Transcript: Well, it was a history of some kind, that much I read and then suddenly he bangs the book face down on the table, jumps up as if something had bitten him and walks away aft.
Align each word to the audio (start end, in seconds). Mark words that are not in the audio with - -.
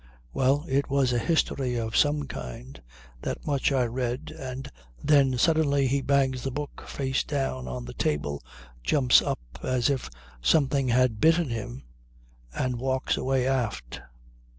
Well, 0.33 0.65
it 0.67 0.89
was 0.89 1.13
a 1.13 1.19
history 1.19 1.75
of 1.75 1.95
some 1.95 2.25
kind, 2.25 2.81
that 3.21 3.45
much 3.45 3.71
I 3.71 3.83
read 3.85 4.33
and 4.35 4.67
then 5.03 5.37
suddenly 5.37 5.85
he 5.85 6.01
bangs 6.01 6.41
the 6.41 6.49
book 6.49 6.81
face 6.87 7.23
down 7.23 7.67
on 7.67 7.85
the 7.85 7.93
table, 7.93 8.41
jumps 8.81 9.21
up 9.21 9.59
as 9.61 9.91
if 9.91 10.09
something 10.41 10.87
had 10.87 11.21
bitten 11.21 11.51
him 11.51 11.83
and 12.51 12.77
walks 12.79 13.15
away 13.15 13.45
aft. 13.45 14.01